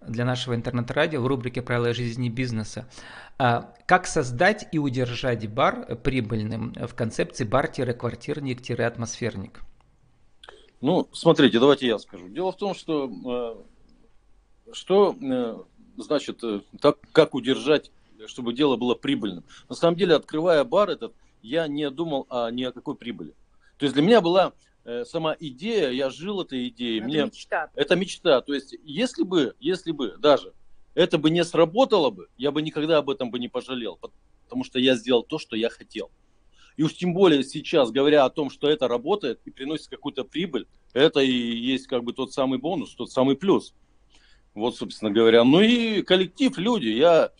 для 0.00 0.24
нашего 0.24 0.54
интернет-радио 0.54 1.20
в 1.20 1.26
рубрике 1.26 1.62
«Правила 1.62 1.94
жизни 1.94 2.28
бизнеса». 2.28 2.88
А, 3.38 3.74
как 3.86 4.06
создать 4.06 4.68
и 4.72 4.78
удержать 4.78 5.48
бар 5.48 5.96
прибыльным 5.96 6.74
в 6.74 6.94
концепции 6.94 7.44
бар-квартирник-атмосферник? 7.44 9.60
Ну, 10.80 11.08
смотрите, 11.12 11.58
давайте 11.58 11.86
я 11.86 11.98
скажу. 11.98 12.28
Дело 12.28 12.52
в 12.52 12.56
том, 12.56 12.74
что 12.74 13.64
э, 14.68 14.72
что 14.72 15.16
значит, 15.96 16.42
так, 16.80 16.98
как 17.12 17.34
удержать, 17.34 17.90
чтобы 18.26 18.52
дело 18.52 18.76
было 18.76 18.94
прибыльным. 18.94 19.44
На 19.68 19.74
самом 19.74 19.96
деле, 19.96 20.14
открывая 20.14 20.64
бар 20.64 20.90
этот, 20.90 21.14
я 21.44 21.68
не 21.68 21.90
думал 21.90 22.26
о, 22.30 22.50
ни 22.50 22.64
о 22.64 22.72
какой 22.72 22.96
прибыли. 22.96 23.34
То 23.78 23.84
есть 23.84 23.94
для 23.94 24.02
меня 24.02 24.20
была 24.20 24.52
сама 25.04 25.36
идея, 25.38 25.90
я 25.90 26.10
жил 26.10 26.42
этой 26.42 26.68
идеей. 26.68 26.98
Это 26.98 27.06
Мне, 27.06 27.24
мечта. 27.24 27.70
Это 27.74 27.96
мечта. 27.96 28.40
То 28.40 28.54
есть 28.54 28.74
если 28.82 29.22
бы, 29.22 29.54
если 29.60 29.92
бы 29.92 30.16
даже 30.18 30.52
это 30.94 31.18
бы 31.18 31.30
не 31.30 31.44
сработало 31.44 32.10
бы, 32.10 32.28
я 32.36 32.50
бы 32.50 32.62
никогда 32.62 32.98
об 32.98 33.10
этом 33.10 33.30
бы 33.30 33.38
не 33.38 33.48
пожалел, 33.48 33.98
потому 34.44 34.64
что 34.64 34.78
я 34.78 34.94
сделал 34.94 35.22
то, 35.22 35.38
что 35.38 35.56
я 35.56 35.70
хотел. 35.70 36.10
И 36.76 36.82
уж 36.82 36.94
тем 36.94 37.14
более 37.14 37.44
сейчас, 37.44 37.90
говоря 37.90 38.24
о 38.24 38.30
том, 38.30 38.50
что 38.50 38.68
это 38.68 38.88
работает 38.88 39.40
и 39.44 39.50
приносит 39.50 39.88
какую-то 39.88 40.24
прибыль, 40.24 40.66
это 40.92 41.20
и 41.20 41.30
есть 41.30 41.86
как 41.86 42.04
бы 42.04 42.12
тот 42.12 42.32
самый 42.32 42.58
бонус, 42.58 42.94
тот 42.94 43.10
самый 43.10 43.36
плюс. 43.36 43.74
Вот, 44.54 44.76
собственно 44.76 45.10
говоря. 45.10 45.44
Ну 45.44 45.60
и 45.60 46.02
коллектив, 46.02 46.56
люди. 46.58 46.88
Я 46.88 47.32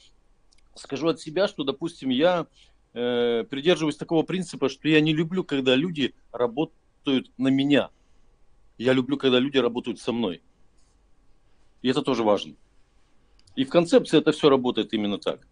скажу 0.74 1.08
от 1.08 1.20
себя, 1.20 1.46
что, 1.48 1.64
допустим, 1.64 2.10
я 2.10 2.46
э, 2.94 3.44
придерживаюсь 3.44 3.96
такого 3.96 4.22
принципа, 4.22 4.68
что 4.68 4.88
я 4.88 5.00
не 5.00 5.12
люблю, 5.12 5.44
когда 5.44 5.74
люди 5.74 6.14
работают 6.32 7.30
на 7.36 7.48
меня. 7.48 7.90
Я 8.78 8.92
люблю, 8.92 9.16
когда 9.16 9.38
люди 9.38 9.58
работают 9.58 10.00
со 10.00 10.12
мной. 10.12 10.42
И 11.82 11.88
это 11.88 12.02
тоже 12.02 12.22
важно. 12.22 12.54
И 13.56 13.64
в 13.64 13.68
концепции 13.68 14.18
это 14.18 14.32
все 14.32 14.48
работает 14.48 14.92
именно 14.92 15.18
так. 15.18 15.46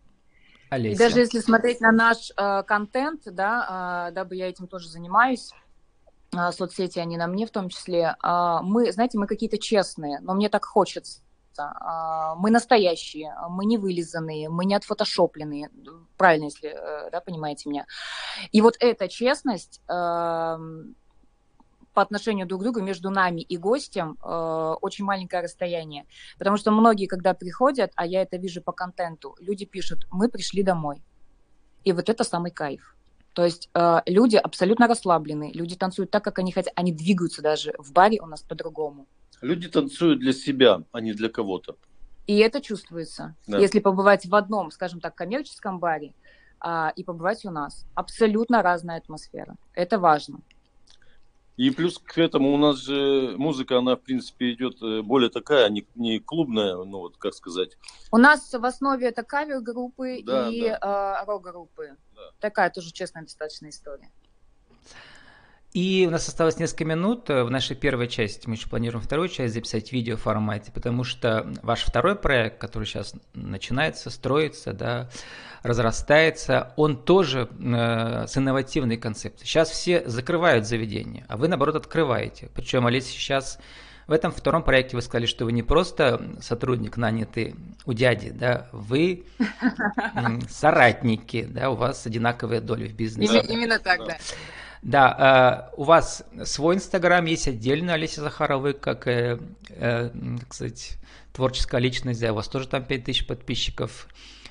Олеся. 0.70 0.98
Даже 0.98 1.20
если 1.20 1.40
смотреть 1.40 1.80
на 1.80 1.92
наш 1.92 2.30
э, 2.36 2.62
контент, 2.66 3.22
да, 3.26 4.08
э, 4.08 4.14
дабы 4.14 4.36
я 4.36 4.48
этим 4.48 4.66
тоже 4.66 4.88
занимаюсь, 4.88 5.52
э, 6.34 6.50
соцсети, 6.50 6.98
они 6.98 7.18
на 7.18 7.26
мне 7.26 7.46
в 7.46 7.50
том 7.50 7.68
числе, 7.68 8.16
э, 8.22 8.58
мы, 8.62 8.90
знаете, 8.90 9.18
мы 9.18 9.26
какие-то 9.26 9.58
честные, 9.58 10.18
но 10.20 10.34
мне 10.34 10.48
так 10.48 10.64
хочется. 10.64 11.21
Э, 11.58 12.34
мы 12.36 12.50
настоящие, 12.50 13.34
мы 13.50 13.64
не 13.66 13.78
вылизанные, 13.78 14.48
мы 14.48 14.64
не 14.64 14.74
отфотошопленные, 14.74 15.70
правильно, 16.16 16.44
если, 16.44 16.70
э, 16.70 17.10
да, 17.10 17.20
понимаете 17.20 17.68
меня. 17.68 17.86
И 18.52 18.60
вот 18.60 18.76
эта 18.80 19.08
честность, 19.08 19.80
э, 19.88 20.58
по 21.94 22.02
отношению 22.02 22.46
друг 22.46 22.60
к 22.60 22.64
другу 22.64 22.80
между 22.80 23.10
нами 23.10 23.40
и 23.40 23.56
гостем 23.56 24.16
э, 24.22 24.74
очень 24.80 25.04
маленькое 25.04 25.42
расстояние. 25.42 26.06
Потому 26.38 26.56
что 26.56 26.70
многие, 26.70 27.06
когда 27.06 27.34
приходят, 27.34 27.92
а 27.96 28.06
я 28.06 28.22
это 28.22 28.36
вижу 28.36 28.62
по 28.62 28.72
контенту, 28.72 29.36
люди 29.40 29.64
пишут, 29.64 30.06
мы 30.10 30.28
пришли 30.28 30.62
домой. 30.62 31.02
И 31.84 31.92
вот 31.92 32.08
это 32.08 32.24
самый 32.24 32.50
кайф. 32.50 32.96
То 33.32 33.44
есть 33.44 33.70
э, 33.74 34.00
люди 34.06 34.36
абсолютно 34.36 34.86
расслаблены, 34.86 35.52
люди 35.54 35.74
танцуют 35.74 36.10
так, 36.10 36.22
как 36.22 36.38
они 36.38 36.52
хотят, 36.52 36.72
они 36.76 36.92
двигаются 36.92 37.42
даже 37.42 37.74
в 37.78 37.92
баре 37.92 38.20
у 38.20 38.26
нас 38.26 38.42
по-другому. 38.42 39.06
Люди 39.42 39.68
танцуют 39.68 40.20
для 40.20 40.32
себя, 40.32 40.82
а 40.92 41.00
не 41.00 41.12
для 41.12 41.28
кого-то. 41.28 41.76
И 42.26 42.38
это 42.38 42.60
чувствуется. 42.60 43.34
Да. 43.48 43.58
Если 43.58 43.80
побывать 43.80 44.24
в 44.26 44.34
одном, 44.34 44.70
скажем 44.70 45.00
так, 45.00 45.16
коммерческом 45.16 45.80
баре 45.80 46.14
а, 46.60 46.92
и 46.94 47.02
побывать 47.02 47.44
у 47.44 47.50
нас, 47.50 47.84
абсолютно 47.94 48.62
разная 48.62 48.98
атмосфера. 48.98 49.56
Это 49.74 49.98
важно. 49.98 50.40
И 51.56 51.70
плюс 51.70 51.98
к 51.98 52.16
этому 52.18 52.54
у 52.54 52.56
нас 52.56 52.78
же 52.78 53.34
музыка, 53.36 53.78
она, 53.78 53.96
в 53.96 54.00
принципе, 54.00 54.52
идет 54.52 54.80
э, 54.82 55.02
более 55.02 55.28
такая, 55.28 55.68
не, 55.68 55.86
не 55.94 56.18
клубная, 56.18 56.76
ну 56.76 57.00
вот, 57.00 57.18
как 57.18 57.34
сказать. 57.34 57.76
У 58.10 58.16
нас 58.16 58.52
в 58.52 58.64
основе 58.64 59.06
это 59.08 59.22
кавер-группы 59.22 60.22
да, 60.24 60.48
и 60.48 60.70
да. 60.70 61.20
Э, 61.22 61.26
рок-группы. 61.26 61.96
Да. 62.14 62.22
Такая 62.40 62.70
тоже 62.70 62.90
честная 62.92 63.24
достаточно 63.24 63.68
история. 63.68 64.10
И 65.72 66.04
у 66.06 66.10
нас 66.10 66.28
осталось 66.28 66.58
несколько 66.58 66.84
минут 66.84 67.28
в 67.30 67.48
нашей 67.48 67.74
первой 67.74 68.06
части. 68.06 68.46
Мы 68.46 68.56
еще 68.56 68.68
планируем 68.68 69.02
вторую 69.02 69.28
часть 69.28 69.54
записать 69.54 69.88
в 69.88 69.92
видео 69.92 70.18
формате, 70.18 70.70
потому 70.72 71.02
что 71.02 71.50
ваш 71.62 71.82
второй 71.82 72.14
проект, 72.14 72.58
который 72.58 72.84
сейчас 72.84 73.14
начинается, 73.32 74.10
строится, 74.10 74.74
да, 74.74 75.08
разрастается, 75.62 76.74
он 76.76 77.02
тоже 77.02 77.48
э, 77.58 78.26
с 78.26 78.36
инновативной 78.36 78.98
концепцией. 78.98 79.46
Сейчас 79.46 79.70
все 79.70 80.06
закрывают 80.06 80.66
заведения, 80.66 81.24
а 81.28 81.38
вы, 81.38 81.48
наоборот, 81.48 81.76
открываете. 81.76 82.50
Причем, 82.54 82.86
Олеся, 82.86 83.08
сейчас 83.08 83.58
в 84.06 84.12
этом 84.12 84.30
втором 84.30 84.64
проекте 84.64 84.96
вы 84.96 85.00
сказали, 85.00 85.24
что 85.26 85.46
вы 85.46 85.52
не 85.52 85.62
просто 85.62 86.36
сотрудник, 86.40 86.98
нанятый 86.98 87.54
у 87.86 87.94
дяди, 87.94 88.30
да, 88.30 88.68
вы 88.72 89.24
соратники, 90.50 91.44
да, 91.44 91.70
у 91.70 91.76
вас 91.76 92.04
одинаковые 92.04 92.60
доли 92.60 92.88
в 92.88 92.94
бизнесе. 92.94 93.40
Именно 93.48 93.78
так, 93.78 94.00
да. 94.00 94.06
Да, 94.06 94.18
э, 94.84 95.70
у 95.76 95.84
вас 95.84 96.24
свой 96.44 96.74
Инстаграм 96.74 97.24
есть 97.24 97.46
отдельно, 97.46 97.94
Олеся 97.94 98.20
Захарова, 98.20 98.72
как, 98.72 99.06
э, 99.06 99.38
э, 99.70 100.10
так 100.40 100.54
сказать, 100.54 100.98
творческая 101.32 101.80
личность, 101.80 102.20
да, 102.20 102.32
у 102.32 102.36
вас 102.36 102.48
тоже 102.48 102.66
там 102.68 102.84
5000 102.84 103.26
подписчиков. 103.26 104.08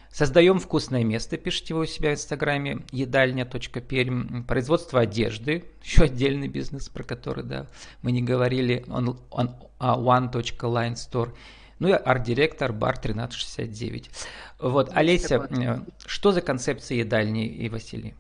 Создаем 0.09 0.59
вкусное 0.59 1.03
место, 1.03 1.37
пишите 1.37 1.73
вы 1.73 1.81
у 1.81 1.85
себя 1.85 2.11
в 2.11 2.13
Инстаграме, 2.13 2.79
едальня.перм. 2.91 4.43
Производство 4.45 5.01
одежды, 5.01 5.65
еще 5.83 6.03
отдельный 6.03 6.47
бизнес, 6.47 6.87
про 6.87 7.03
который, 7.03 7.43
да, 7.43 7.67
мы 8.01 8.11
не 8.11 8.21
говорили, 8.21 8.85
он, 8.87 9.19
он, 9.29 9.55
one.line 9.79 10.95
store. 10.95 11.33
Ну 11.79 11.89
и 11.89 11.93
арт-директор, 11.93 12.71
бар 12.71 12.97
1369. 12.99 14.11
Вот, 14.59 14.91
Олеся, 14.93 15.83
что 16.05 16.31
за 16.31 16.41
концепция 16.41 16.99
едальни 16.99 17.47
и 17.47 17.69
Василий? 17.69 18.13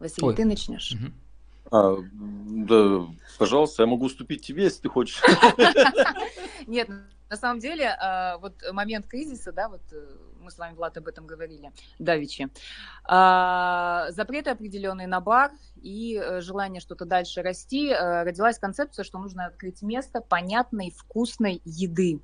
Василий, 0.00 0.28
Ой. 0.28 0.34
ты 0.34 0.44
начнешь. 0.44 0.92
Угу. 0.92 1.12
А, 1.72 1.96
да, 2.10 3.06
пожалуйста, 3.38 3.84
я 3.84 3.86
могу 3.86 4.06
уступить 4.06 4.44
тебе, 4.44 4.64
если 4.64 4.82
ты 4.82 4.88
хочешь. 4.88 5.22
Нет, 6.66 6.88
на 7.28 7.36
самом 7.36 7.60
деле, 7.60 7.88
а, 7.88 8.38
вот 8.38 8.54
момент 8.72 9.06
кризиса, 9.06 9.52
да, 9.52 9.68
вот 9.68 9.82
э, 9.92 10.16
мы 10.40 10.50
с 10.50 10.58
вами, 10.58 10.74
Влад, 10.74 10.96
об 10.96 11.06
этом 11.06 11.26
говорили, 11.26 11.70
Давичи, 11.98 12.48
а, 13.04 14.06
запреты 14.10 14.50
определенные 14.50 15.06
на 15.06 15.20
бар 15.20 15.52
и 15.80 16.20
э, 16.20 16.40
желание 16.40 16.80
что-то 16.80 17.04
дальше 17.04 17.42
расти, 17.42 17.88
э, 17.88 18.24
родилась 18.24 18.58
концепция, 18.58 19.04
что 19.04 19.18
нужно 19.18 19.46
открыть 19.46 19.82
место 19.82 20.20
понятной, 20.20 20.90
вкусной 20.90 21.62
еды 21.64 22.20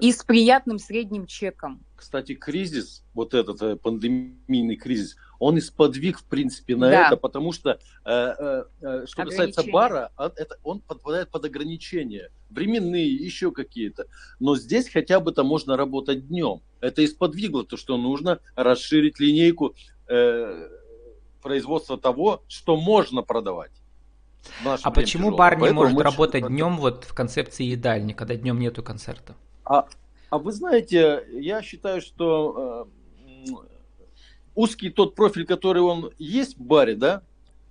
и 0.00 0.12
с 0.12 0.22
приятным 0.22 0.78
средним 0.78 1.26
чеком. 1.26 1.84
Кстати, 1.96 2.34
кризис, 2.34 3.02
вот 3.14 3.34
этот 3.34 3.80
пандемийный 3.82 4.76
кризис, 4.76 5.16
он 5.38 5.56
и 5.58 5.60
сподвиг, 5.60 6.18
в 6.18 6.24
принципе, 6.24 6.76
на 6.76 6.90
да. 6.90 7.06
это, 7.06 7.16
потому 7.16 7.52
что, 7.52 7.70
э, 7.70 7.76
э, 8.04 8.64
э 8.80 9.06
что 9.06 9.24
касается 9.24 9.62
бара, 9.70 10.10
а, 10.16 10.32
это, 10.36 10.56
он 10.62 10.80
подпадает 10.80 11.30
под 11.30 11.44
ограничения, 11.44 12.30
временные, 12.50 13.12
еще 13.12 13.52
какие-то. 13.52 14.06
Но 14.40 14.56
здесь 14.56 14.88
хотя 14.88 15.20
бы-то 15.20 15.44
можно 15.44 15.76
работать 15.76 16.28
днем. 16.28 16.60
Это 16.80 17.02
и 17.02 17.06
сподвигло 17.06 17.64
то, 17.64 17.76
что 17.76 17.96
нужно 17.96 18.40
расширить 18.54 19.18
линейку 19.20 19.74
э, 20.08 20.68
производства 21.42 21.98
того, 21.98 22.42
что 22.48 22.76
можно 22.76 23.22
продавать. 23.22 23.72
А 24.64 24.90
почему 24.90 25.24
тяжелый. 25.24 25.38
бар 25.38 25.56
не 25.56 25.60
Поэтому 25.60 25.82
может 25.82 26.00
работать 26.00 26.46
днем 26.46 26.76
вот 26.76 27.04
в 27.04 27.14
концепции 27.14 27.64
едальни, 27.64 28.12
когда 28.12 28.36
днем 28.36 28.60
нету 28.60 28.82
концерта? 28.82 29.34
А, 29.64 29.88
а 30.30 30.38
вы 30.38 30.52
знаете, 30.52 31.26
я 31.32 31.62
считаю, 31.62 32.00
что 32.00 32.88
э, 33.46 33.50
узкий 34.56 34.90
тот 34.90 35.14
профиль, 35.14 35.46
который 35.46 35.82
он 35.82 36.10
есть 36.18 36.56
в 36.56 36.60
баре, 36.60 36.96
да, 36.96 37.22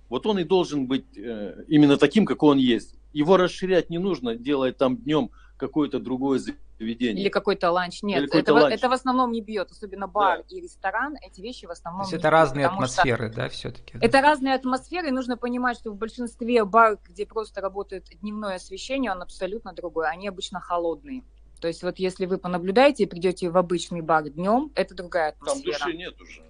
вот 0.08 0.24
он 0.26 0.38
и 0.38 0.44
должен 0.44 0.86
быть 0.86 1.04
э, 1.16 1.64
именно 1.68 1.98
таким, 1.98 2.24
какой 2.24 2.52
он 2.52 2.58
есть. 2.58 2.94
Его 3.12 3.36
расширять 3.36 3.90
не 3.90 3.98
нужно, 3.98 4.36
делая 4.36 4.72
там 4.72 4.96
днем 4.96 5.30
какое-то 5.56 5.98
другое 5.98 6.38
заведение. 6.38 7.22
Или 7.22 7.28
какой-то 7.28 7.70
ланч. 7.72 8.02
Нет, 8.02 8.32
это, 8.32 8.54
ланч. 8.54 8.74
это 8.74 8.88
в 8.88 8.92
основном 8.92 9.32
не 9.32 9.40
бьет, 9.40 9.70
особенно 9.70 10.06
бар 10.06 10.44
да. 10.48 10.56
и 10.56 10.60
ресторан, 10.60 11.16
эти 11.22 11.40
вещи 11.40 11.66
в 11.66 11.70
основном 11.70 12.02
То 12.02 12.08
есть 12.08 12.20
это 12.20 12.30
разные 12.30 12.66
атмосферы, 12.66 13.32
да, 13.34 13.48
все-таки? 13.48 13.98
Это 14.00 14.20
разные 14.20 14.54
атмосферы, 14.54 15.08
и 15.08 15.10
нужно 15.10 15.36
понимать, 15.36 15.78
что 15.78 15.90
в 15.90 15.96
большинстве 15.96 16.64
бар, 16.64 16.98
где 17.08 17.26
просто 17.26 17.60
работает 17.60 18.06
дневное 18.20 18.56
освещение, 18.56 19.10
он 19.10 19.22
абсолютно 19.22 19.72
другой, 19.72 20.08
они 20.08 20.28
обычно 20.28 20.60
холодные. 20.60 21.24
То 21.60 21.68
есть 21.68 21.82
вот 21.82 21.98
если 21.98 22.26
вы 22.26 22.38
понаблюдаете 22.38 23.04
и 23.04 23.06
придете 23.06 23.48
в 23.48 23.56
обычный 23.56 24.02
бар 24.02 24.28
днем, 24.28 24.70
это 24.74 24.94
другая 24.94 25.30
атмосфера. 25.30 25.78
Там 25.78 25.88
души 25.88 25.96
нет 25.96 26.20
уже, 26.20 26.42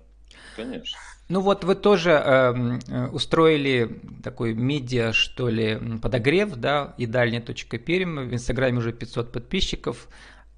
конечно. 0.54 0.98
Ну 1.28 1.40
вот 1.40 1.64
вы 1.64 1.74
тоже 1.74 2.10
эм, 2.12 2.78
э, 2.88 3.08
устроили 3.08 4.00
такой 4.22 4.54
медиа, 4.54 5.12
что 5.12 5.48
ли, 5.48 5.76
подогрев, 6.00 6.54
да, 6.54 6.94
и 6.98 7.06
Перим. 7.06 8.28
В 8.28 8.32
Инстаграме 8.32 8.78
уже 8.78 8.92
500 8.92 9.32
подписчиков. 9.32 10.08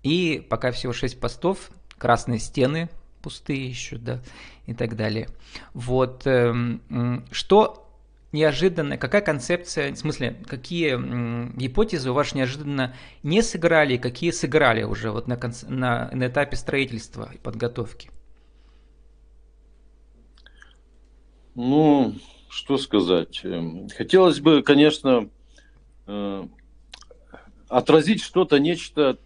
И 0.02 0.46
пока 0.48 0.70
всего 0.70 0.92
6 0.92 1.18
постов, 1.18 1.70
красные 1.96 2.38
стены 2.38 2.90
пустые 3.22 3.66
еще, 3.66 3.96
да, 3.96 4.20
и 4.66 4.74
так 4.74 4.94
далее. 4.94 5.28
Вот, 5.72 6.26
э, 6.26 6.54
что 7.30 7.88
неожиданно, 8.32 8.98
какая 8.98 9.22
концепция, 9.22 9.92
в 9.92 9.96
смысле, 9.96 10.36
какие 10.46 10.94
м, 10.94 11.52
гипотезы 11.56 12.10
у 12.10 12.14
вас 12.14 12.34
неожиданно 12.34 12.94
не 13.22 13.42
сыграли, 13.42 13.96
какие 13.96 14.30
сыграли 14.30 14.82
уже 14.82 15.10
вот 15.10 15.28
на, 15.28 15.38
на, 15.68 16.10
на 16.12 16.26
этапе 16.26 16.56
строительства 16.56 17.30
и 17.32 17.38
подготовки? 17.38 18.10
Ну, 21.60 22.14
что 22.48 22.78
сказать. 22.78 23.40
Эм, 23.42 23.88
хотелось 23.88 24.38
бы, 24.38 24.62
конечно, 24.62 25.28
э, 26.06 26.46
отразить 27.68 28.22
что-то, 28.22 28.60
нечто 28.60 29.18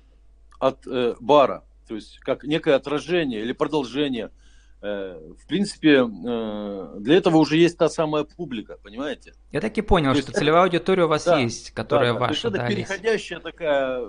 от 0.59 0.87
э, 0.87 1.15
бара, 1.21 1.63
то 1.87 1.95
есть 1.95 2.21
как 2.21 2.45
некое 2.45 2.77
отражение 2.77 3.43
или 3.43 3.53
продолжение– 3.53 4.31
в 4.83 5.47
принципе, 5.47 5.99
э, 5.99 6.95
для 6.99 7.17
этого 7.17 7.37
уже 7.37 7.57
есть 7.57 7.79
та 7.79 7.89
самая 7.89 8.25
публика, 8.25 8.79
понимаете? 8.83 9.33
Я 9.53 9.61
так 9.61 9.79
и 9.79 9.81
понял, 9.81 10.13
То 10.13 10.23
что 10.23 10.33
целевая 10.33 10.65
аудитория 10.65 11.05
у 11.05 11.09
вас 11.09 11.25
да, 11.25 11.39
есть, 11.39 11.71
которая 11.71 12.15
да, 12.15 12.19
ваша. 12.19 12.51
То 12.51 12.57
есть 12.57 12.65
это 12.65 12.75
переходящая 12.75 13.39
такая... 13.39 14.01
Э, 14.01 14.09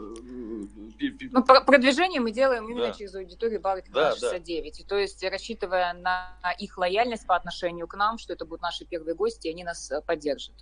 ну, 1.32 1.44
продвижение 1.44 2.22
мы 2.22 2.32
делаем 2.32 2.68
именно 2.68 2.88
да. 2.88 2.94
через 2.94 3.14
аудиторию 3.14 3.62
Бары 3.62 3.84
да, 3.94 4.14
69. 4.14 4.80
Да. 4.80 4.86
То 4.88 4.98
есть 4.98 5.24
рассчитывая 5.24 5.94
на 5.94 6.34
их 6.58 6.76
лояльность 6.80 7.28
по 7.28 7.36
отношению 7.36 7.86
к 7.88 7.96
нам, 7.96 8.18
что 8.18 8.34
это 8.34 8.46
будут 8.46 8.64
наши 8.64 8.84
первые 8.84 9.14
гости, 9.14 9.48
и 9.48 9.52
они 9.52 9.64
нас 9.64 9.92
поддержат. 10.08 10.56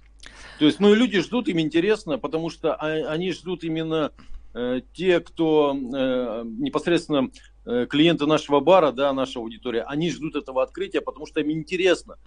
То 0.60 0.66
есть, 0.66 0.82
ну, 0.82 0.94
люди 0.94 1.22
ждут, 1.22 1.48
им 1.48 1.62
интересно, 1.62 2.18
потому 2.18 2.50
что 2.50 2.76
они 2.76 3.32
ждут 3.32 3.64
именно 3.64 4.12
э, 4.54 4.82
те, 4.94 5.22
кто 5.22 5.74
э, 5.74 6.44
непосредственно 6.46 7.30
Э, 7.30 7.51
клиенты 7.64 8.26
нашего 8.26 8.60
бара, 8.60 8.92
да, 8.92 9.14
наша 9.14 9.40
аудитория, 9.40 9.84
они 9.84 10.12
ждут 10.12 10.36
этого 10.36 10.64
открытия, 10.64 11.02
потому 11.02 11.26
что 11.26 11.42
им 11.42 11.52
интересно. 11.52 12.18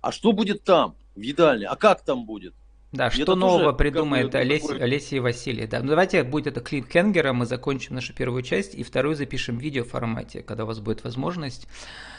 А 0.00 0.12
что 0.12 0.32
будет 0.32 0.64
там, 0.64 0.96
в 1.14 1.20
едальне? 1.20 1.66
А 1.66 1.76
как 1.76 2.04
там 2.04 2.26
будет? 2.26 2.54
Да, 2.92 3.10
что 3.10 3.22
это 3.22 3.34
нового 3.34 3.72
придумает 3.72 4.34
Олесь, 4.34 4.62
такой... 4.62 4.82
Олеся 4.82 5.16
и 5.16 5.20
Василий. 5.20 5.66
Да. 5.66 5.80
Ну, 5.80 5.88
давайте 5.88 6.22
будет 6.24 6.48
это 6.48 6.60
клип 6.60 6.92
Хенгера, 6.92 7.32
мы 7.32 7.46
закончим 7.46 7.94
нашу 7.94 8.12
первую 8.14 8.42
часть 8.42 8.74
и 8.74 8.82
вторую 8.82 9.14
запишем 9.14 9.58
в 9.58 9.62
видеоформате, 9.62 10.42
когда 10.42 10.64
у 10.64 10.66
вас 10.66 10.80
будет 10.80 11.02
возможность 11.02 11.66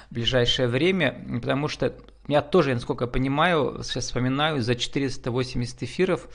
в 0.10 0.16
ближайшее 0.16 0.68
время, 0.68 1.24
потому 1.42 1.68
что 1.68 1.94
я 2.28 2.42
тоже, 2.42 2.74
насколько 2.74 3.04
я 3.04 3.08
понимаю, 3.10 3.82
сейчас 3.84 4.06
вспоминаю, 4.06 4.62
за 4.64 4.74
480 4.74 5.84
эфиров 5.84 6.28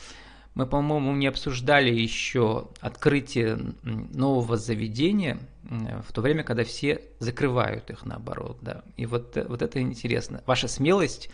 мы, 0.58 0.66
по-моему, 0.66 1.14
не 1.14 1.28
обсуждали 1.28 1.94
еще 1.94 2.66
открытие 2.80 3.74
нового 3.84 4.56
заведения 4.56 5.38
в 5.62 6.12
то 6.12 6.20
время, 6.20 6.42
когда 6.42 6.64
все 6.64 7.00
закрывают 7.20 7.90
их 7.90 8.04
наоборот. 8.04 8.58
Да. 8.60 8.82
И 8.96 9.06
вот, 9.06 9.38
вот 9.48 9.62
это 9.62 9.80
интересно. 9.80 10.42
Ваша 10.46 10.66
смелость 10.66 11.30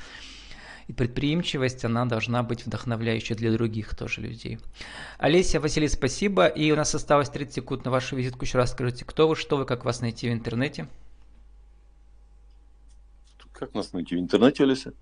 и 0.89 0.93
предприимчивость, 0.93 1.87
она 1.87 2.05
должна 2.05 2.43
быть 2.43 2.67
вдохновляющей 2.67 3.35
для 3.35 3.51
других 3.51 3.97
тоже 3.97 4.21
людей. 4.21 4.59
Олеся, 5.17 5.59
Василий, 5.59 5.89
спасибо. 5.89 6.47
И 6.47 6.71
у 6.71 6.77
нас 6.77 6.95
осталось 6.95 7.31
30 7.31 7.55
секунд 7.55 7.87
на 7.87 7.91
вашу 7.91 8.17
визитку. 8.17 8.45
Еще 8.45 8.59
раз 8.59 8.73
скажите, 8.73 9.07
кто 9.07 9.27
вы, 9.27 9.37
что 9.37 9.57
вы, 9.57 9.65
как 9.65 9.87
вас 9.87 10.03
найти 10.03 10.29
в 10.29 10.35
интернете? 10.35 10.87
Как 13.65 13.73
нас 13.73 13.95
найти 13.95 14.15
в 14.15 14.19
интернете, 14.19 14.63
Олеся? 14.65 14.93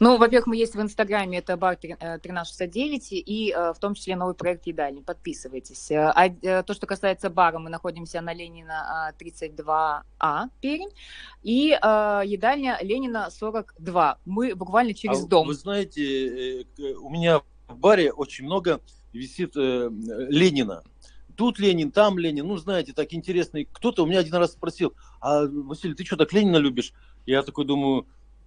Ну, 0.00 0.16
во-первых, 0.16 0.46
мы 0.46 0.56
есть 0.56 0.74
в 0.74 0.80
Инстаграме, 0.80 1.40
это 1.40 1.58
бар 1.58 1.74
1369, 1.74 3.12
э, 3.12 3.16
и 3.16 3.52
э, 3.52 3.74
в 3.74 3.78
том 3.78 3.92
числе 3.92 4.16
новый 4.16 4.34
проект 4.34 4.66
«Едальни». 4.66 5.02
Подписывайтесь. 5.02 5.90
Э, 5.90 6.10
а 6.14 6.62
то, 6.62 6.72
что 6.72 6.86
касается 6.86 7.28
бара, 7.28 7.58
мы 7.58 7.68
находимся 7.68 8.22
на 8.22 8.32
Ленина 8.32 9.12
32А, 9.20 10.48
Пермь, 10.62 10.88
и 11.42 11.66
«Едальня 11.66 12.78
Ленина 12.80 13.28
42». 13.28 14.16
Мы 14.24 14.54
буквально 14.54 14.94
через 14.94 15.22
а, 15.24 15.26
дом. 15.26 15.48
Вы 15.48 15.52
знаете, 15.52 16.64
у 17.02 17.10
меня 17.10 17.42
в 17.68 17.76
баре 17.76 18.10
очень 18.10 18.46
много 18.46 18.80
висит 19.12 19.54
Ленина 19.54 20.82
тут 21.38 21.60
Ленин, 21.60 21.92
там 21.92 22.18
Ленин, 22.18 22.48
ну, 22.48 22.56
знаете, 22.56 22.92
так 22.92 23.14
интересно. 23.14 23.60
Кто-то 23.70 24.02
у 24.02 24.06
меня 24.06 24.18
один 24.18 24.34
раз 24.34 24.52
спросил, 24.52 24.94
а, 25.20 25.46
Василий, 25.46 25.94
ты 25.94 26.04
что, 26.04 26.16
так 26.16 26.32
Ленина 26.32 26.56
любишь? 26.56 26.92
Я 27.28 27.42
такой 27.42 27.66
думаю, 27.66 28.06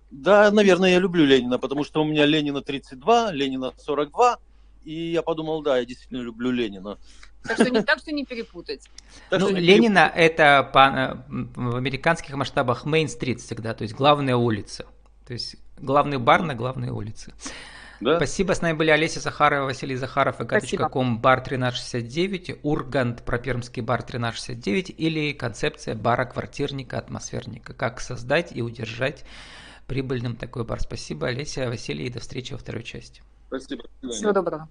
да, 0.10 0.50
наверное, 0.50 0.90
я 0.90 0.98
люблю 0.98 1.24
Ленина, 1.24 1.60
потому 1.60 1.84
что 1.84 2.02
у 2.02 2.04
меня 2.04 2.26
Ленина 2.26 2.64
32, 2.64 3.32
Ленина 3.32 3.74
42, 3.78 4.40
и 4.86 5.12
я 5.12 5.22
подумал, 5.22 5.62
да, 5.62 5.78
я 5.78 5.86
действительно 5.86 6.22
люблю 6.22 6.50
Ленина. 6.50 6.98
Так 7.44 7.58
что 7.58 7.70
не, 7.70 7.84
так 7.84 8.00
что 8.00 8.12
не 8.12 8.26
перепутать. 8.26 8.90
Так 9.30 9.40
ну, 9.40 9.52
не 9.52 9.60
Ленина 9.60 10.10
перепутать. 10.10 10.32
это 10.32 10.70
по, 10.74 11.26
в 11.30 11.76
американских 11.76 12.34
масштабах 12.36 12.84
Мейн-стрит 12.86 13.40
всегда, 13.40 13.76
то 13.76 13.84
есть 13.84 13.94
главная 13.94 14.36
улица. 14.36 14.88
То 15.28 15.34
есть 15.34 15.58
главный 15.78 16.18
бар 16.18 16.42
на 16.42 16.56
главной 16.56 16.90
улице. 16.90 17.34
Да? 18.02 18.18
Спасибо. 18.18 18.54
С 18.54 18.62
нами 18.62 18.76
были 18.76 18.90
Олеся 18.90 19.20
Захарова, 19.20 19.66
Василий 19.66 19.96
Захаров, 19.96 20.42
ик.ком, 20.42 21.20
бар 21.20 21.40
1369, 21.40 22.60
Ургант, 22.64 23.24
пропермский 23.24 23.82
бар 23.82 24.02
1369 24.02 24.94
или 24.98 25.34
концепция 25.34 25.96
бара-квартирника, 25.96 26.98
атмосферника. 26.98 27.74
Как 27.74 28.02
создать 28.02 28.56
и 28.56 28.62
удержать 28.62 29.24
прибыльным 29.86 30.36
такой 30.36 30.64
бар. 30.64 30.80
Спасибо, 30.80 31.28
Олеся, 31.28 31.68
Василий, 31.68 32.08
и 32.08 32.10
до 32.10 32.20
встречи 32.20 32.54
во 32.54 32.60
второй 32.60 32.84
части. 32.84 33.22
Спасибо. 33.48 33.84
Всего 34.02 34.32
доброго. 34.32 34.68